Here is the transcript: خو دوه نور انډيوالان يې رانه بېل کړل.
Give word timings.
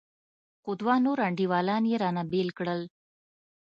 خو 0.61 0.71
دوه 0.81 0.95
نور 1.05 1.17
انډيوالان 1.27 1.83
يې 1.91 1.95
رانه 2.03 2.23
بېل 2.31 2.49
کړل. 2.57 2.81